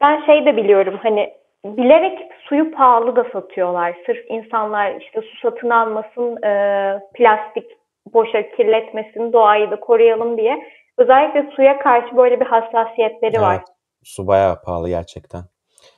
[0.00, 1.32] ben şey de biliyorum hani
[1.64, 3.96] bilerek suyu pahalı da satıyorlar.
[4.06, 6.52] Sırf insanlar işte su satın almasın, e,
[7.14, 7.64] plastik
[8.12, 10.66] boşa kirletmesin, doğayı da koruyalım diye.
[10.98, 13.62] Özellikle suya karşı böyle bir hassasiyetleri evet, var.
[14.04, 15.42] Su bayağı pahalı gerçekten.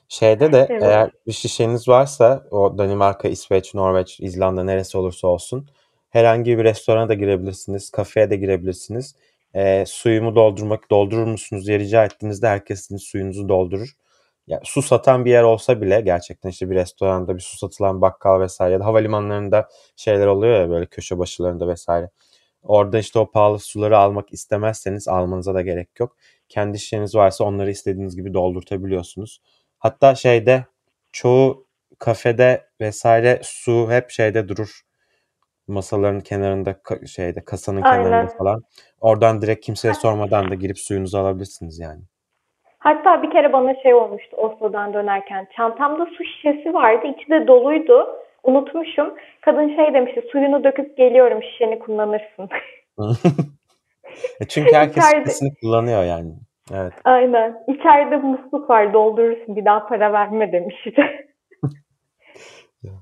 [0.09, 0.83] Şeyde de evet.
[0.83, 5.67] eğer bir şişeniz varsa o Danimarka, İsveç, Norveç, İzlanda neresi olursa olsun
[6.13, 9.17] herhangi bir restorana da girebilirsiniz, kafeye de girebilirsiniz.
[9.55, 13.89] E, suyumu doldurmak, doldurur musunuz diye rica ettiğinizde herkesin suyunuzu doldurur.
[14.47, 18.41] Ya, su satan bir yer olsa bile gerçekten işte bir restoranda bir su satılan bakkal
[18.41, 22.11] vesaire ya da havalimanlarında şeyler oluyor ya böyle köşe başlarında vesaire.
[22.63, 26.17] Orada işte o pahalı suları almak istemezseniz almanıza da gerek yok.
[26.49, 29.41] Kendi şişeniz varsa onları istediğiniz gibi doldurtabiliyorsunuz.
[29.79, 30.67] Hatta şeyde
[31.13, 31.67] çoğu
[31.99, 34.81] kafede vesaire su hep şeyde durur.
[35.73, 36.75] Masaların kenarında
[37.07, 38.05] şeyde kasanın Aynen.
[38.05, 38.63] kenarında falan.
[39.01, 42.01] Oradan direkt kimseye sormadan da girip suyunuzu alabilirsiniz yani.
[42.79, 45.49] Hatta bir kere bana şey olmuştu Oslo'dan dönerken.
[45.57, 47.07] Çantamda su şişesi vardı.
[47.07, 48.09] içi de doluydu.
[48.43, 49.15] Unutmuşum.
[49.41, 50.23] Kadın şey demişti.
[50.33, 52.49] Suyunu döküp geliyorum şişeni kullanırsın.
[54.41, 55.25] E çünkü herkes İçeride...
[55.25, 56.33] şişesini kullanıyor yani.
[56.75, 56.93] Evet.
[57.05, 57.65] Aynen.
[57.69, 60.95] İçeride musluk var doldurursun bir daha para verme demişti.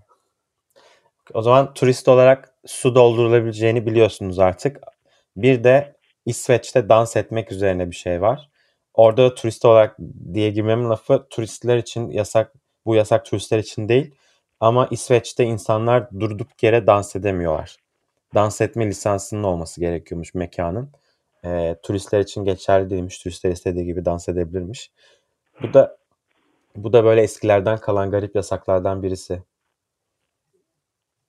[1.35, 4.81] o zaman turist olarak su doldurulabileceğini biliyorsunuz artık.
[5.37, 5.95] Bir de
[6.27, 8.51] İsveç'te dans etmek üzerine bir şey var.
[8.95, 9.97] Orada turist olarak
[10.35, 12.53] diye girmemin lafı turistler için yasak,
[12.87, 14.15] bu yasak turistler için değil.
[14.61, 17.77] Ama İsveç'te insanlar durduk yere dans edemiyorlar.
[18.35, 20.91] Dans etme lisansının olması gerekiyormuş mekanın
[21.45, 23.19] e, turistler için geçerli değilmiş.
[23.19, 24.91] Turistler istediği gibi dans edebilirmiş.
[25.63, 25.97] Bu da
[26.77, 29.43] bu da böyle eskilerden kalan garip yasaklardan birisi.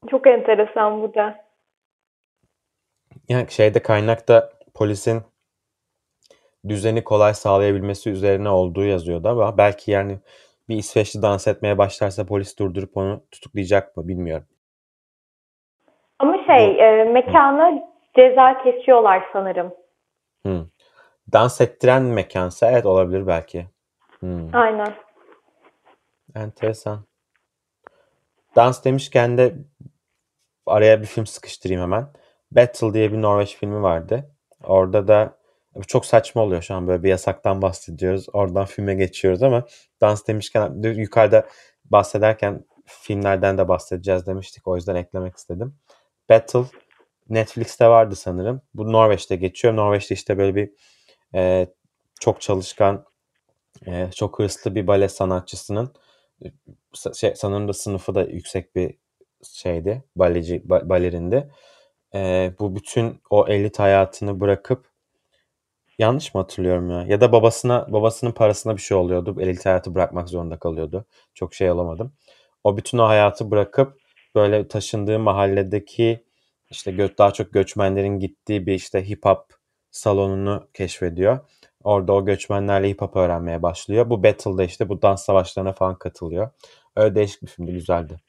[0.10, 1.46] Çok enteresan bu da.
[3.30, 5.24] Yani şeyde kaynakta polisin
[6.68, 10.20] düzeni kolay sağlayabilmesi üzerine olduğu yazıyordu ama belki yani
[10.70, 14.46] bir İsveçli dans etmeye başlarsa polis durdurup onu tutuklayacak mı bilmiyorum.
[16.20, 17.84] Ama şey Bu, e, mekana
[18.16, 19.74] ceza kesiyorlar sanırım.
[20.46, 20.72] Hımm.
[21.34, 23.66] Dans ettiren mekânsa evet olabilir belki.
[24.20, 24.50] Hımm.
[24.54, 24.94] Aynen.
[26.36, 27.00] Enteresan.
[28.56, 29.54] Dans demişken de
[30.72, 32.08] araya bir film sıkıştırayım hemen.
[32.52, 34.32] Battle diye bir Norveç filmi vardı.
[34.64, 35.38] Orada da
[35.88, 38.26] çok saçma oluyor şu an böyle bir yasaktan bahsediyoruz.
[38.34, 39.66] Oradan filme geçiyoruz ama
[40.02, 41.48] dans demişken yukarıda
[41.86, 44.68] bahsederken filmlerden de bahsedeceğiz demiştik.
[44.68, 45.76] O yüzden eklemek istedim.
[46.30, 46.64] Battle
[47.30, 48.62] Netflix'te vardı sanırım.
[48.74, 49.76] Bu Norveç'te geçiyor.
[49.76, 50.72] Norveç'te işte böyle bir
[51.36, 51.68] e,
[52.20, 53.06] çok çalışkan,
[53.88, 55.94] e, çok hırslı bir bale sanatçısının
[57.14, 58.98] şey, sanırım da sınıfı da yüksek bir
[59.44, 60.04] şeydi.
[60.16, 61.52] Baleci, ba, balerindi.
[62.16, 64.86] Ee, bu bütün o elit hayatını bırakıp
[65.98, 67.04] yanlış mı hatırlıyorum ya?
[67.08, 69.36] Ya da babasına babasının parasına bir şey oluyordu.
[69.42, 71.06] Elit hayatı bırakmak zorunda kalıyordu.
[71.34, 72.14] Çok şey alamadım.
[72.64, 73.98] O bütün o hayatı bırakıp
[74.36, 76.24] böyle taşındığı mahalledeki
[76.70, 79.46] işte gö- daha çok göçmenlerin gittiği bir işte hip hop
[79.92, 81.40] salonunu keşfediyor.
[81.84, 84.10] Orada o göçmenlerle hip hop öğrenmeye başlıyor.
[84.10, 86.50] Bu battle'da işte bu dans savaşlarına falan katılıyor.
[86.96, 88.20] Öyle değişik bir filmdi, güzeldi.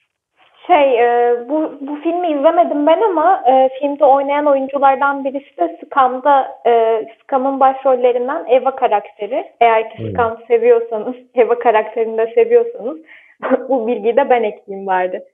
[0.66, 6.60] Şey, e, bu, bu filmi izlemedim ben ama e, filmde oynayan oyunculardan birisi de Scam'da
[6.66, 9.52] e, Scam'ın başrollerinden Eva karakteri.
[9.60, 10.10] Eğer ki.
[10.12, 12.98] Scam seviyorsanız, Eva karakterini de seviyorsanız
[13.68, 15.24] bu bilgiyi de ben ekleyeyim vardı.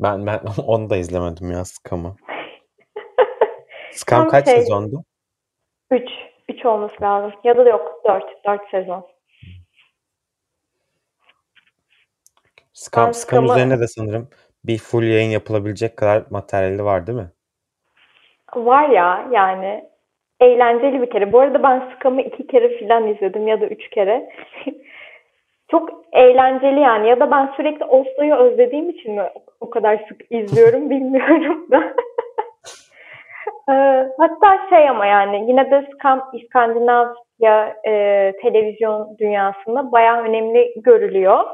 [0.00, 2.16] Ben ben onu da izlemedim ya Scam'ı.
[3.92, 5.04] Scam Tam kaç şey- sezondu?
[5.90, 6.10] 3.
[6.48, 7.32] 3 olması lazım.
[7.44, 8.24] Ya da yok 4.
[8.46, 9.06] 4 sezon.
[12.72, 14.28] Scam Scam'ı- üzerine de sanırım
[14.64, 17.30] bir full yayın yapılabilecek kadar materyali var değil mi?
[18.54, 19.84] Var ya yani
[20.40, 21.32] eğlenceli bir kere.
[21.32, 24.30] Bu arada ben Scam'ı iki kere filan izledim ya da üç kere.
[25.70, 27.08] Çok eğlenceli yani.
[27.08, 29.22] Ya da ben sürekli Oslo'yu özlediğim için mi
[29.60, 31.94] o kadar sık izliyorum bilmiyorum da.
[33.70, 41.44] Ee, Hatta şey ama yani yine de Scam İskandinavya e, televizyon dünyasında bayağı önemli görülüyor.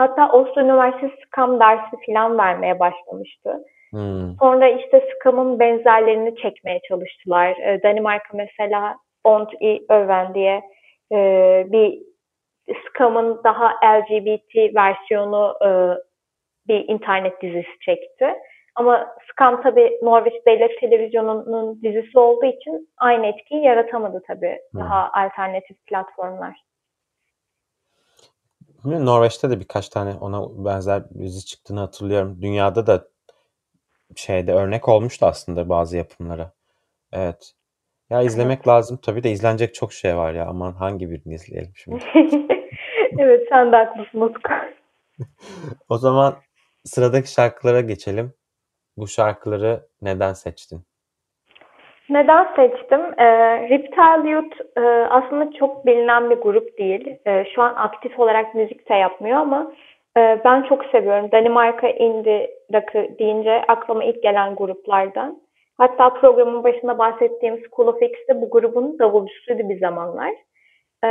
[0.00, 3.64] Hatta Oslo Üniversitesi Scam dersi filan vermeye başlamıştı.
[3.90, 4.34] Hmm.
[4.40, 7.56] Sonra işte Scam'ın benzerlerini çekmeye çalıştılar.
[7.62, 10.62] Ee, Danimarka mesela Ont i Öven diye
[11.12, 11.16] e,
[11.68, 12.02] bir
[12.88, 15.68] Scam'ın daha LGBT versiyonu e,
[16.68, 18.34] bir internet dizisi çekti.
[18.74, 24.80] Ama Scam tabii Norveç Devlet Televizyonu'nun dizisi olduğu için aynı etkiyi yaratamadı tabii Hmm.
[24.80, 26.69] daha alternatif platformlar.
[28.84, 32.42] Norveç'te de birkaç tane ona benzer dizi çıktığını hatırlıyorum.
[32.42, 33.08] Dünyada da
[34.16, 36.52] şeyde örnek olmuştu aslında bazı yapımlara.
[37.12, 37.52] Evet.
[38.10, 40.46] Ya izlemek lazım tabii de izlenecek çok şey var ya.
[40.46, 42.04] Aman hangi birini izleyelim şimdi?
[43.18, 44.52] evet sen de haklısın Utku.
[45.88, 46.36] O zaman
[46.84, 48.32] sıradaki şarkılara geçelim.
[48.96, 50.84] Bu şarkıları neden seçtin?
[52.10, 53.00] Neden seçtim?
[53.18, 53.26] Ee,
[53.68, 57.16] Reptile Youth e, aslında çok bilinen bir grup değil.
[57.26, 59.72] E, şu an aktif olarak müzik de yapmıyor ama
[60.16, 61.32] e, ben çok seviyorum.
[61.32, 65.38] Danimarka indie rock'ı deyince aklıma ilk gelen gruplardan.
[65.78, 70.30] Hatta programın başında bahsettiğim School of X'te bu grubun davulcusuydu bir zamanlar.
[71.04, 71.08] E,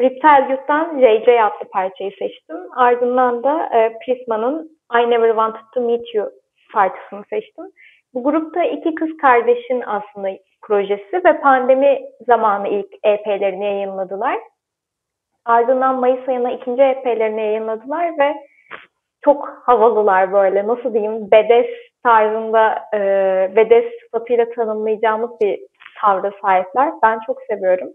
[0.00, 2.56] Reptile Youth'tan JJ adlı parçayı seçtim.
[2.76, 6.30] Ardından da e, Prisma'nın I Never Wanted to Meet You
[6.72, 7.64] parçasını seçtim.
[8.16, 10.28] Bu grupta iki kız kardeşin aslında
[10.62, 14.38] projesi ve pandemi zamanı ilk EP'lerini yayınladılar.
[15.44, 18.34] Ardından Mayıs ayına ikinci EP'lerini yayınladılar ve
[19.24, 21.66] çok havalılar böyle nasıl diyeyim bedes
[22.02, 22.98] tarzında e,
[23.56, 25.60] bedes sıfatıyla tanımlayacağımız bir
[26.00, 26.92] tavra sahipler.
[27.02, 27.88] Ben çok seviyorum.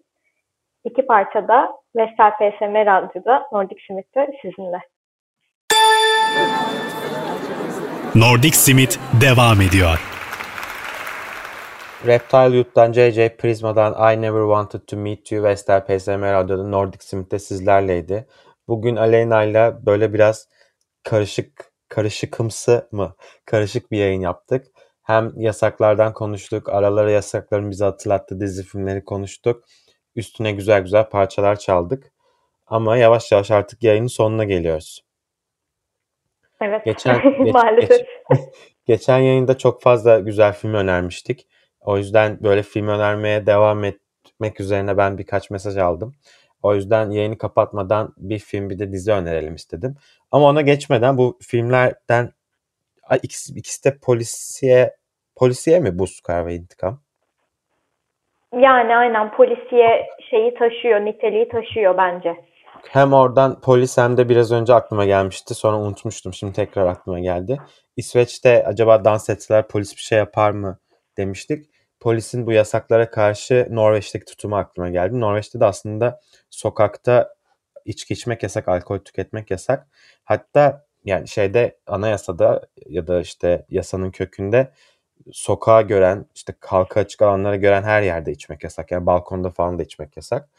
[0.83, 4.79] İki parçada Vestel PSM Radyo'da Nordic Smith'te sizinle.
[8.15, 10.10] Nordic Simit devam ediyor.
[12.05, 17.39] Reptile Youth'tan JJ, Prisma'dan I Never Wanted to Meet You, Vestel PSM Radyo'da Nordic Smith'te
[17.39, 18.27] sizlerleydi.
[18.67, 20.47] Bugün Aleyna'yla böyle biraz
[21.03, 23.15] karışık, karışıkımsı mı?
[23.45, 24.67] Karışık bir yayın yaptık.
[25.03, 29.63] Hem yasaklardan konuştuk, aralara yasakların bize hatırlattığı dizi filmleri konuştuk.
[30.15, 32.11] Üstüne güzel güzel parçalar çaldık.
[32.67, 35.05] Ama yavaş yavaş artık yayının sonuna geliyoruz.
[36.61, 36.85] Evet.
[36.85, 37.89] Geçen geç- Maalesef.
[38.29, 38.39] geç-
[38.85, 41.47] geçen yayında çok fazla güzel film önermiştik.
[41.81, 46.15] O yüzden böyle film önermeye devam etmek üzerine ben birkaç mesaj aldım.
[46.63, 49.95] O yüzden yayını kapatmadan bir film bir de dizi önerelim istedim.
[50.31, 52.31] Ama ona geçmeden bu filmlerden
[53.23, 54.95] ikisi, ikisi de polisiye
[55.35, 57.01] polisiye mi Buz Kar ve İntikam?
[58.53, 62.35] Yani aynen polisiye şeyi taşıyor, niteliği taşıyor bence.
[62.89, 65.55] Hem oradan polis hem de biraz önce aklıma gelmişti.
[65.55, 66.33] Sonra unutmuştum.
[66.33, 67.57] Şimdi tekrar aklıma geldi.
[67.97, 70.79] İsveç'te acaba dans etseler polis bir şey yapar mı
[71.17, 71.65] demiştik.
[72.01, 75.19] Polisin bu yasaklara karşı Norveç'teki tutumu aklıma geldi.
[75.19, 77.35] Norveç'te de aslında sokakta
[77.85, 79.87] içki içmek yasak, alkol tüketmek yasak.
[80.23, 84.71] Hatta yani şeyde anayasada ya da işte yasanın kökünde
[85.31, 88.91] sokağa gören, işte halka açık alanlara gören her yerde içmek yasak.
[88.91, 90.49] Yani balkonda falan da içmek yasak.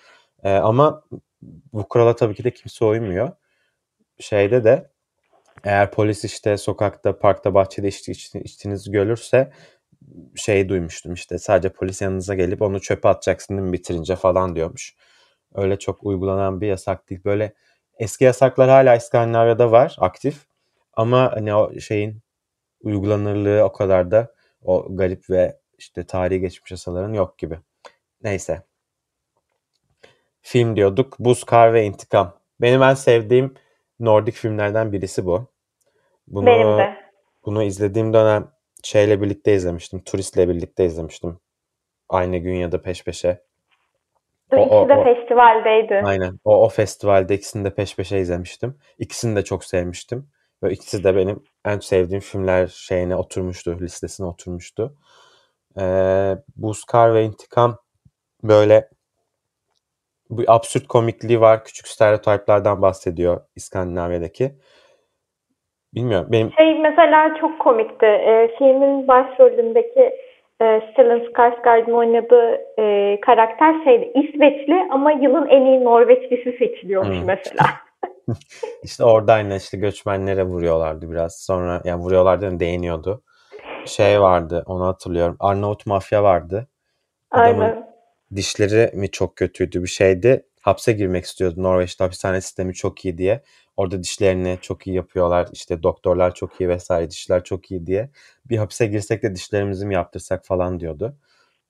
[0.45, 1.05] Ee, ama
[1.73, 3.31] bu kurala tabii ki de kimse uymuyor.
[4.21, 4.91] Şeyde de
[5.65, 9.53] eğer polis işte sokakta, parkta, bahçede içti, içti, içtiğinizi görürse
[10.35, 14.95] şey duymuştum işte sadece polis yanınıza gelip onu çöpe atacaksın değil mi bitirince falan diyormuş.
[15.55, 17.21] Öyle çok uygulanan bir yasak değil.
[17.25, 17.55] Böyle
[17.99, 20.47] Eski yasaklar hala İskandinavya'da var aktif.
[20.93, 22.23] Ama hani o şeyin
[22.83, 27.59] uygulanırlığı o kadar da o garip ve işte tarihi geçmiş yasaların yok gibi.
[28.23, 28.63] Neyse.
[30.41, 31.19] Film diyorduk.
[31.19, 32.39] Buz, Kar ve İntikam.
[32.61, 33.55] Benim en sevdiğim
[34.01, 35.47] Nordik filmlerden birisi bu.
[36.27, 36.97] Bunu, Benim de.
[37.45, 38.49] Bunu izlediğim dönem
[38.83, 40.05] şeyle birlikte izlemiştim.
[40.05, 41.39] Turistle birlikte izlemiştim.
[42.09, 43.43] Aynı gün ya da peş peşe.
[44.53, 46.03] O, İkisi de o, festivaldeydi.
[46.05, 46.39] Aynen.
[46.45, 48.79] O, o festivalde ikisini de peş peşe izlemiştim.
[48.99, 50.29] İkisini de çok sevmiştim.
[50.63, 54.97] Ve ikisi de benim en sevdiğim filmler şeyine oturmuştu, listesine oturmuştu.
[55.81, 57.79] Ee, Buzkar ve İntikam
[58.43, 58.89] böyle
[60.31, 61.65] bu absürt komikliği var.
[61.65, 64.59] Küçük stereotiplerden bahsediyor İskandinavya'daki.
[65.95, 66.29] Bilmiyorum.
[66.33, 66.53] Benim...
[66.53, 68.07] Şey mesela çok komikti.
[68.07, 70.01] E, filmin başrolündeki
[70.61, 74.13] e, Stellan Skarsgård'ın oynadığı e, karakter şeydi.
[74.15, 77.27] İsveçli ama yılın en iyi Norveçlisi seçiliyormuş hmm.
[77.27, 77.67] mesela.
[78.83, 81.41] İşte orada aynı işte göçmenlere vuruyorlardı biraz.
[81.41, 83.23] Sonra yani vuruyorlardı değiniyordu.
[83.87, 85.37] Şey vardı onu hatırlıyorum.
[85.41, 86.69] Arnavut mafya vardı.
[87.31, 87.89] Adamın Aynen.
[88.37, 90.45] dişleri mi çok kötüydü bir şeydi.
[90.63, 91.63] Hapse girmek istiyordu.
[91.63, 93.43] Norveç'te hapishane sistemi çok iyi diye.
[93.77, 95.49] Orada dişlerini çok iyi yapıyorlar.
[95.53, 98.11] İşte doktorlar çok iyi vesaire dişler çok iyi diye.
[98.45, 101.17] Bir hapise girsek de dişlerimizi mi yaptırsak falan diyordu.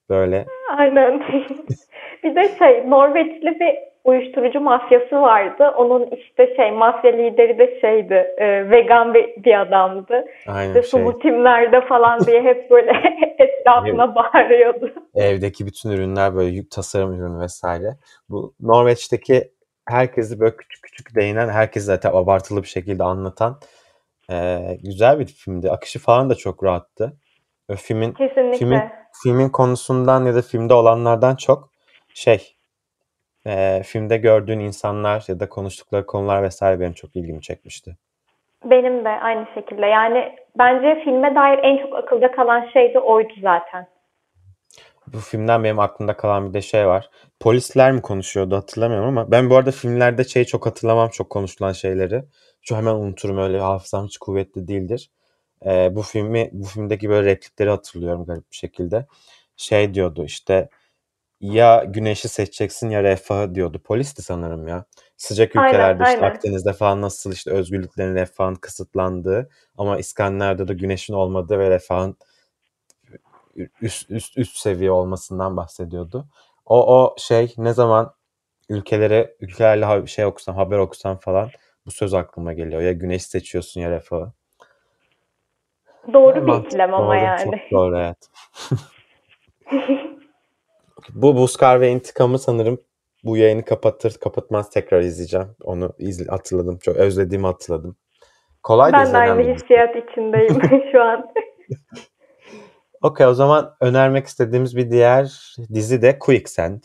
[0.09, 0.47] Böyle.
[0.77, 1.21] Aynen.
[2.25, 5.75] bir de şey Norveçli bir uyuşturucu mafyası vardı.
[5.77, 10.25] Onun işte şey mafya lideri de şeydi e, vegan bir, bir adamdı.
[10.47, 11.19] Aynen işte şey.
[11.23, 12.91] timlerde falan diye hep böyle
[13.39, 14.93] etrafına bağırıyordu.
[15.15, 17.97] Evdeki bütün ürünler böyle yük tasarım ürünü vesaire.
[18.29, 19.51] Bu Norveç'teki
[19.89, 23.61] herkesi böyle küçük küçük değinen, herkesi zaten abartılı bir şekilde anlatan
[24.31, 25.71] e, güzel bir filmdi.
[25.71, 27.13] Akışı falan da çok rahattı.
[27.77, 28.59] Filmin, Kesinlikle.
[28.59, 28.81] Filmin,
[29.23, 31.71] filmin konusundan ya da filmde olanlardan çok
[32.15, 32.55] şey
[33.47, 37.97] e, filmde gördüğün insanlar ya da konuştukları konular vesaire benim çok ilgimi çekmişti.
[38.65, 39.87] Benim de aynı şekilde.
[39.87, 43.87] Yani bence filme dair en çok akılda kalan şey de oydu zaten.
[45.07, 47.11] Bu filmden benim aklımda kalan bir de şey var.
[47.41, 52.25] Polisler mi konuşuyordu hatırlamıyorum ama ben bu arada filmlerde şeyi çok hatırlamam çok konuşulan şeyleri.
[52.63, 55.11] Şu hemen unuturum öyle hafızam hiç kuvvetli değildir.
[55.67, 59.07] Ee, bu filmi bu filmdeki böyle replikleri hatırlıyorum garip bir şekilde.
[59.57, 60.69] Şey diyordu işte
[61.43, 63.83] ya güneşi seçeceksin ya refahı diyordu.
[63.85, 64.85] Polisti sanırım ya.
[65.17, 66.35] Sıcak ülkelerde aynen, işte aynen.
[66.35, 72.17] Akdeniz'de falan nasıl işte özgürlüklerin refahın kısıtlandığı ama İskandinav'da da güneşin olmadığı ve refahın
[73.81, 76.27] üst üst üst seviye olmasından bahsediyordu.
[76.67, 78.15] O o şey ne zaman
[78.69, 81.51] ülkelere ülkelerle şey okusam haber okusam falan
[81.87, 82.83] bu söz aklıma geliyor.
[82.83, 84.33] Ya güneş seçiyorsun ya refahı.
[86.13, 87.45] Doğru bir ikilem ama doğru, yani.
[87.45, 88.31] Çok doğru evet.
[91.11, 92.81] Bu Buzkar ve İntikam'ı sanırım
[93.25, 95.49] bu yayını kapatır kapatmaz tekrar izleyeceğim.
[95.65, 96.79] Onu izle, hatırladım.
[96.79, 97.97] Çok özlediğimi hatırladım.
[98.63, 100.63] Kolay ben de aynı hissiyat içindeyim
[100.93, 101.33] şu an.
[103.03, 106.83] Okey o zaman önermek istediğimiz bir diğer dizi de Quicksand.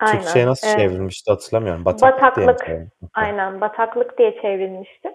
[0.00, 0.20] Aynen.
[0.20, 0.78] Türkçe'ye nasıl evet.
[0.78, 1.84] çevrilmişti hatırlamıyorum.
[1.84, 2.22] Bataklık.
[2.22, 2.66] Bataklık.
[2.66, 5.08] Diye Aynen bataklık diye çevrilmişti.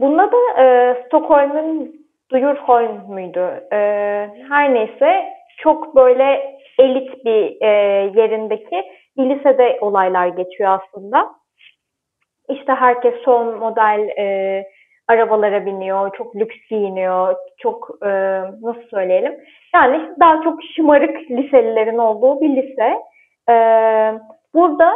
[0.00, 3.46] Bunda da e, Stockholm'un Duyurholm muydu?
[3.72, 3.78] E,
[4.48, 7.70] her neyse çok böyle elit bir e,
[8.20, 8.84] yerindeki
[9.16, 11.30] bir lisede olaylar geçiyor aslında.
[12.48, 14.64] İşte herkes son model e,
[15.08, 18.08] arabalara biniyor, çok lüks giyiniyor, çok e,
[18.62, 19.40] nasıl söyleyelim?
[19.74, 22.98] Yani daha çok şımarık liselilerin olduğu bir lise.
[23.50, 23.54] E,
[24.54, 24.94] burada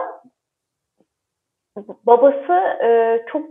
[2.06, 2.52] babası
[2.84, 3.42] e, çok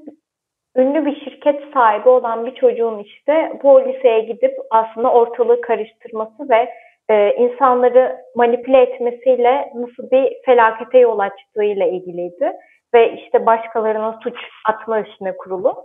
[0.76, 6.70] ünlü bir şirket sahibi olan bir çocuğun işte bu liseye gidip aslında ortalığı karıştırması ve
[7.12, 12.54] e, insanları manipüle etmesiyle nasıl bir felakete yol açtığıyla ilgiliydi.
[12.94, 15.76] Ve işte başkalarına suç atma üstüne kurulu.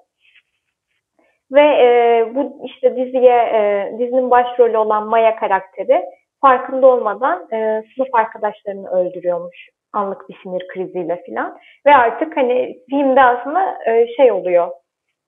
[1.53, 6.05] Ve e, bu işte diziye, e, dizinin başrolü olan Maya karakteri
[6.41, 11.59] farkında olmadan e, sınıf arkadaşlarını öldürüyormuş anlık bir sinir kriziyle filan.
[11.87, 14.71] Ve artık hani filmde aslında e, şey oluyor.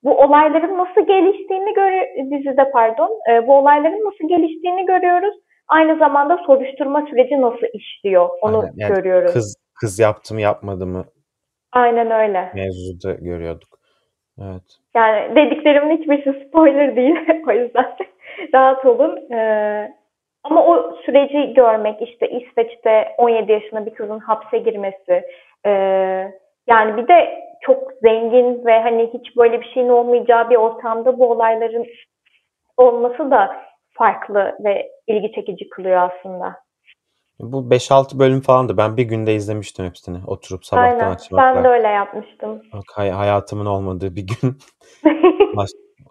[0.05, 3.11] Bu olayların nasıl geliştiğini görüyor dizide pardon.
[3.31, 5.35] E, bu olayların nasıl geliştiğini görüyoruz
[5.69, 8.73] Aynı zamanda soruşturma süreci nasıl işliyor onu Aynen.
[8.77, 9.33] Yani görüyoruz.
[9.33, 11.05] Kız kız yaptı mı yapmadı mı?
[11.73, 12.53] Aynen öyle.
[12.55, 13.79] Mevzuda görüyorduk.
[14.43, 14.63] Evet.
[14.95, 17.17] Yani dediklerimin hiçbirisi spoiler değil.
[17.49, 17.97] o yüzden
[18.55, 19.33] rahat olun.
[19.33, 19.93] Ee,
[20.45, 25.23] ama o süreci görmek işte İsveç'te 17 yaşında bir kızın hapse girmesi
[25.67, 25.71] e,
[26.67, 31.31] yani bir de çok zengin ve hani hiç böyle bir şeyin olmayacağı bir ortamda bu
[31.31, 31.87] olayların
[32.77, 33.57] olması da
[33.99, 36.55] farklı ve ilgi çekici kılıyor aslında.
[37.41, 38.77] Bu 5-6 bölüm falandı.
[38.77, 40.19] Ben bir günde izlemiştim hepsini.
[40.27, 41.11] Oturup sabahtan Aynen.
[41.13, 41.65] akşama Ben kadar.
[41.65, 42.63] de öyle yapmıştım.
[42.73, 44.59] Bak, hay- hayatımın olmadığı bir gün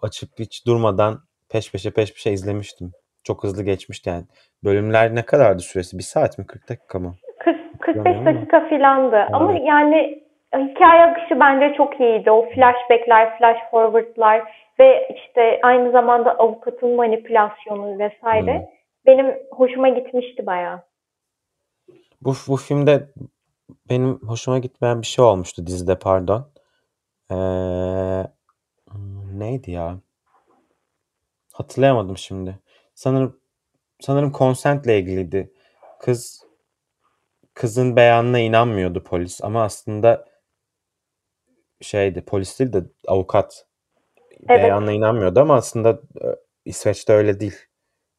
[0.02, 1.18] açıp hiç durmadan
[1.52, 2.92] peş peşe peş peşe izlemiştim.
[3.24, 4.24] Çok hızlı geçmişti yani.
[4.64, 5.98] Bölümler ne kadardı süresi?
[5.98, 6.46] Bir saat mi?
[6.46, 7.14] 40 dakika mı?
[7.38, 8.36] 40 45 Hatırlamıyorum ama.
[8.40, 9.26] dakika filandı.
[9.32, 9.62] Ama Evet.
[9.66, 10.22] yani
[10.56, 12.30] hikaye akışı bence çok iyiydi.
[12.30, 14.42] O flashbackler, flash forwardlar
[14.80, 18.58] ve işte aynı zamanda avukatın manipülasyonu vesaire.
[18.58, 18.66] Hmm.
[19.06, 20.82] Benim hoşuma gitmişti bayağı.
[22.20, 23.08] Bu, bu filmde
[23.90, 26.52] benim hoşuma gitmeyen bir şey olmuştu dizide pardon.
[27.30, 27.34] Ee,
[29.32, 30.00] neydi ya?
[31.52, 32.58] Hatırlayamadım şimdi.
[32.94, 33.40] Sanırım
[34.00, 35.52] sanırım konsentle ilgiliydi.
[36.00, 36.46] Kız
[37.54, 40.24] kızın beyanına inanmıyordu polis ama aslında
[41.80, 43.67] şeydi polis değil de avukat
[44.48, 44.64] Evet.
[44.64, 46.26] beyanına inanmıyordu ama aslında e,
[46.64, 47.56] İsveç'te öyle değil.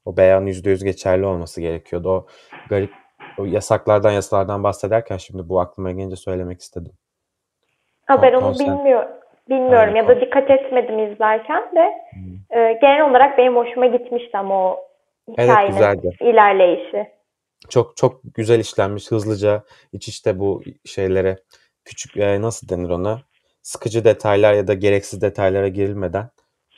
[0.05, 2.09] O beyan %100 geçerli olması gerekiyordu.
[2.09, 2.27] O
[2.69, 2.91] garip
[3.37, 6.91] o yasaklardan yasalardan bahsederken şimdi bu aklıma gelince söylemek istedim.
[8.05, 9.05] Ha, ben onu bilmiyor,
[9.49, 12.59] bilmiyorum Aynen, ya da dikkat etmedim izlerken de Hmm.
[12.59, 14.85] e, genel olarak benim hoşuma gitmişti ama o
[15.37, 16.09] Evet, hikayenin güzeldi.
[16.21, 17.07] ilerleyişi.
[17.69, 19.63] Çok çok güzel işlenmiş hızlıca
[19.93, 21.37] iç içte bu şeylere
[21.85, 23.21] küçük e, nasıl denir ona
[23.61, 26.29] sıkıcı detaylar ya da gereksiz detaylara girilmeden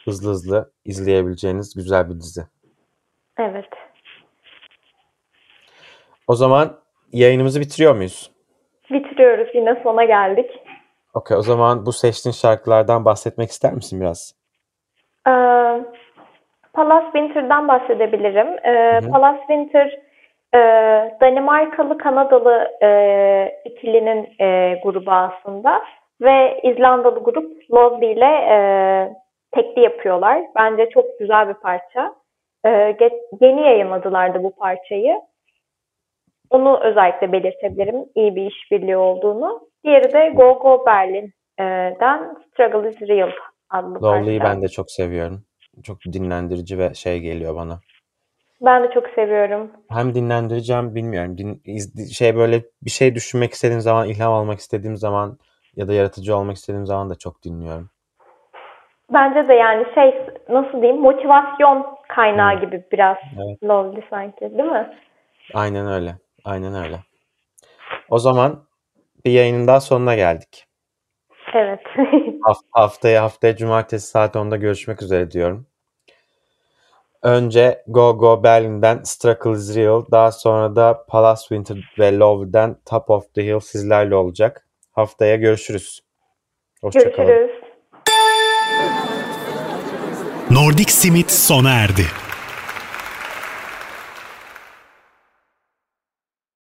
[0.06, 2.42] hızlı hızlı izleyebileceğiniz güzel bir dizi.
[3.40, 3.70] Evet.
[6.28, 6.80] O zaman
[7.12, 8.32] yayınımızı bitiriyor muyuz?
[8.92, 9.48] Bitiriyoruz.
[9.54, 10.52] Yine sona geldik.
[11.14, 14.36] Okey o zaman bu seçtiğin şarkılardan bahsetmek ister misin biraz?
[15.28, 15.32] Ee,
[16.74, 18.48] Palace Winter'dan bahsedebilirim.
[18.64, 19.12] Ee, Hı hı.
[19.12, 20.02] Palace Winter
[20.54, 20.60] e,
[21.22, 22.90] Danimarkalı Kanadalı e,
[23.66, 25.82] ikilinin e, grubu aslında
[26.22, 28.58] ve İzlandalı grup Lovely ile e,
[29.56, 30.42] tekli yapıyorlar.
[30.56, 32.16] Bence çok güzel bir parça.
[32.66, 35.22] E, ge- yeni yayınladılar da bu parçayı.
[36.50, 38.06] Onu özellikle belirtebilirim.
[38.16, 39.70] İyi bir işbirliği olduğunu.
[39.84, 43.32] Diğeri de Go Go Berlin'den Struggle is Real
[43.70, 44.54] adlı Lovely'yi parça.
[44.54, 45.44] ben de çok seviyorum.
[45.84, 47.80] Çok dinlendirici ve şey geliyor bana.
[48.62, 49.72] Ben de çok seviyorum.
[49.90, 51.38] Hem dinlendirici hem bilmiyorum.
[51.38, 55.38] Din, iz- şey böyle bir şey düşünmek istediğim zaman, ilham almak istediğim zaman
[55.76, 57.90] ya da yaratıcı olmak istediğim zaman da çok dinliyorum.
[59.14, 62.62] Bence de yani şey nasıl diyeyim motivasyon kaynağı Hmm.
[62.62, 63.64] gibi biraz Evet.
[63.64, 64.98] Lovely sanki değil mi?
[65.54, 66.16] Aynen öyle.
[66.46, 67.00] Aynen öyle.
[68.10, 68.64] O zaman
[69.26, 70.68] bir yayının daha sonuna geldik.
[71.54, 71.80] Evet.
[72.42, 75.68] Haf- haftaya haftaya cumartesi saat 10'da görüşmek üzere diyorum.
[77.24, 83.10] Önce Go Go Berlin'den Struggle is Real, daha sonra da Palace Winter ve Love'den Top
[83.10, 84.68] of the Hill sizlerle olacak.
[84.92, 86.00] Haftaya görüşürüz.
[86.82, 87.28] Hoşçakalın.
[87.28, 87.62] Görüşürüz.
[90.52, 92.06] Nordic Simit sona erdi.